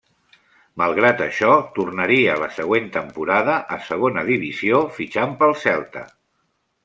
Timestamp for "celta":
5.67-6.05